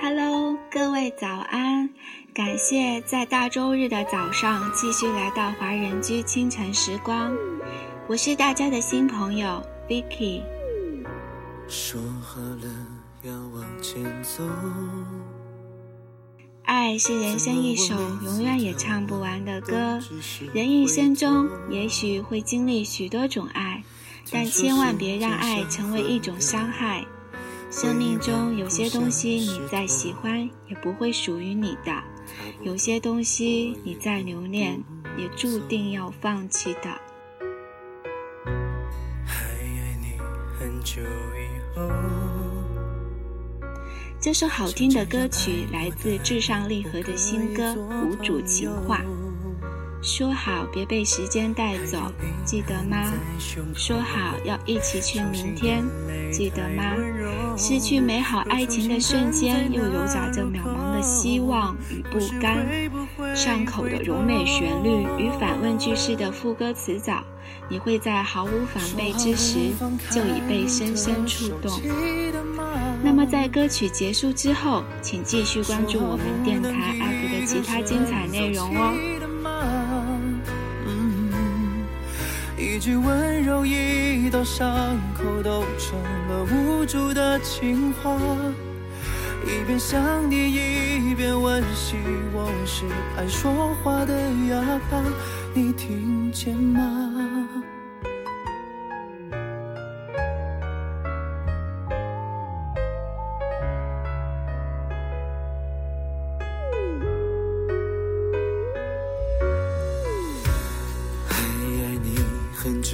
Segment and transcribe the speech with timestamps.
[0.00, 1.88] Hello，各位早安！
[2.34, 7.34] 感谢在大周日的早上继续来到华人居清晨时光，
[8.06, 10.42] 我是大家的新朋友 Vicky。
[11.66, 12.68] 说好了
[13.22, 14.44] 要往前走。
[16.64, 19.98] 爱是人生一首永远也唱不完的歌，
[20.52, 23.82] 人一生中也许会经历许多种爱，
[24.30, 27.06] 但千万别让爱成为一种伤害。
[27.78, 31.92] 生命中有些东西你再喜欢也不会属于你的，
[32.62, 34.82] 有些东西你再留恋
[35.18, 36.88] 也注定要放弃的。
[39.26, 40.18] 还爱你
[40.58, 41.86] 很久以后。
[44.18, 49.02] 这首好听的歌曲来自至上励合的新歌《无主情话》。
[50.06, 51.98] 说好别被时间带走，
[52.44, 53.12] 记得吗？
[53.74, 55.84] 说好要一起去明天，
[56.30, 56.94] 记得吗？
[57.56, 62.64] 失去美好爱情的瞬间，又揉杂着渺茫的希望与不甘。
[63.34, 67.24] 上口的柔美旋律与反问句式的副歌词藻，
[67.68, 69.72] 你会在毫无防备之时
[70.12, 71.80] 就已被深深触动。
[73.02, 78.94] 那么在歌曲结束之后，请继续关注我们电台 app 的其他精彩内容哦。
[82.76, 88.14] 一句温柔，一道伤口，都成了无助的情话。
[89.46, 91.96] 一边想你，一边温习
[92.34, 92.84] 我是
[93.16, 94.12] 爱说话的
[94.50, 94.60] 哑
[94.90, 95.02] 巴，
[95.54, 97.05] 你听见吗？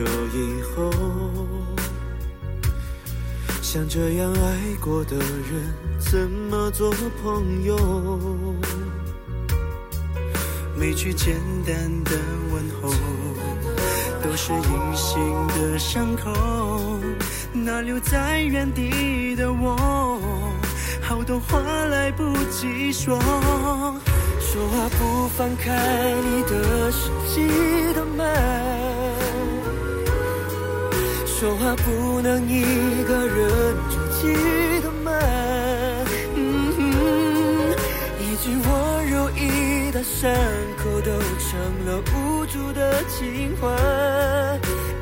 [0.00, 0.90] 久以后，
[3.60, 6.90] 像这样爱过的人，怎么做
[7.22, 7.76] 朋友？
[10.74, 11.74] 每句简单
[12.04, 12.12] 的
[12.50, 12.90] 问候，
[14.22, 16.32] 都是隐形的伤口。
[17.52, 20.18] 那留在原地的我，
[21.02, 23.20] 好多话来不及说。
[24.40, 26.42] 说话不放开你
[31.40, 34.36] 说话不能一个人就记
[34.82, 36.04] 得门，
[38.18, 40.30] 一句温柔，一道伤
[40.76, 43.74] 口，都成了无助的情话。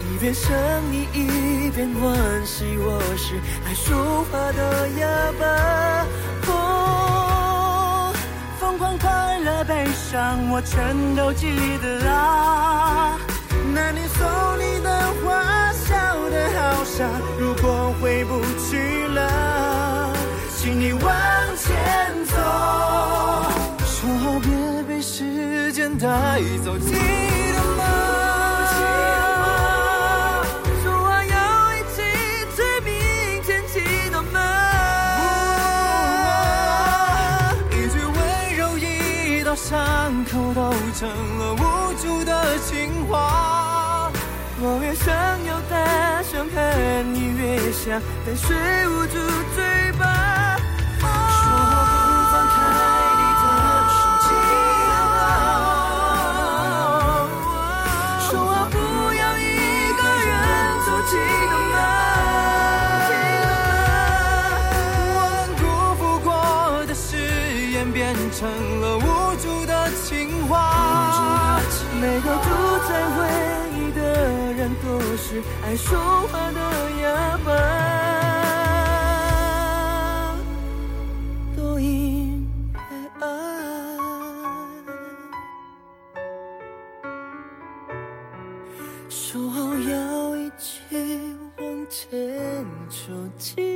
[0.00, 0.50] 一边想
[0.90, 5.06] 你，一边惋惜，我是爱说话的哑
[5.38, 5.46] 巴。
[6.48, 8.12] 哦，
[8.58, 11.46] 疯狂、快乐、悲伤，我全都记
[11.80, 13.16] 得啊。
[13.72, 14.53] 那年送。
[17.36, 18.40] 如果回不
[18.70, 20.12] 去了，
[20.56, 21.12] 请你往
[21.56, 22.36] 前走。
[23.84, 24.48] 说好别
[24.84, 26.06] 被时间带
[26.64, 27.82] 走，记得吗？
[30.84, 32.00] 说好要一起
[32.54, 32.92] 追明
[33.42, 33.74] 天，记
[34.10, 34.38] 得吗？
[37.72, 38.16] 一句温
[38.56, 44.12] 柔，一道伤口，都成了无助的情话。
[44.60, 45.12] 我越想
[45.44, 48.56] 要大声喊，你越想但睡
[48.88, 49.18] 捂住
[49.54, 50.56] 嘴巴。
[51.00, 51.04] 说
[51.90, 51.92] 不
[52.30, 52.56] 放开
[53.18, 53.44] 你的
[53.90, 54.28] 手，记
[54.86, 55.20] 得吗？
[58.20, 58.76] 说好不
[59.12, 59.40] 要一
[59.98, 60.30] 个人
[60.86, 61.12] 走，记
[61.50, 61.76] 得吗？
[65.16, 65.62] 我们辜
[65.98, 66.28] 负过
[66.86, 67.04] 的誓
[67.72, 68.48] 言，变成
[68.80, 71.60] 了无助的情话。
[72.00, 72.46] 每个住
[72.88, 73.73] 在回忆的。
[73.73, 73.73] 都是
[75.62, 76.60] 爱说话的
[77.02, 77.48] 哑巴，
[81.56, 82.78] 都因为
[83.20, 83.26] 爱。
[89.08, 90.80] 说好要一起
[91.58, 93.73] 往前走。